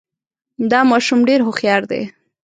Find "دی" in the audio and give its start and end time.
1.91-2.01